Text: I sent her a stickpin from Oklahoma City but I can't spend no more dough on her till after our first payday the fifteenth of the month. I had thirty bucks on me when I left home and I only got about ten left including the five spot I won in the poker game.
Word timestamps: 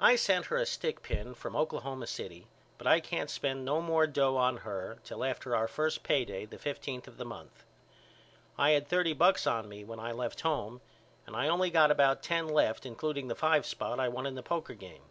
I 0.00 0.16
sent 0.16 0.46
her 0.46 0.56
a 0.56 0.64
stickpin 0.64 1.34
from 1.34 1.54
Oklahoma 1.54 2.06
City 2.06 2.46
but 2.78 2.86
I 2.86 3.00
can't 3.00 3.28
spend 3.28 3.66
no 3.66 3.82
more 3.82 4.06
dough 4.06 4.36
on 4.38 4.56
her 4.64 4.96
till 5.04 5.22
after 5.24 5.54
our 5.54 5.68
first 5.68 6.02
payday 6.02 6.46
the 6.46 6.56
fifteenth 6.56 7.06
of 7.06 7.18
the 7.18 7.26
month. 7.26 7.62
I 8.56 8.70
had 8.70 8.88
thirty 8.88 9.12
bucks 9.12 9.46
on 9.46 9.68
me 9.68 9.84
when 9.84 10.00
I 10.00 10.12
left 10.12 10.40
home 10.40 10.80
and 11.26 11.36
I 11.36 11.48
only 11.48 11.68
got 11.68 11.90
about 11.90 12.22
ten 12.22 12.48
left 12.48 12.86
including 12.86 13.28
the 13.28 13.34
five 13.34 13.66
spot 13.66 14.00
I 14.00 14.08
won 14.08 14.24
in 14.24 14.36
the 14.36 14.42
poker 14.42 14.72
game. 14.72 15.02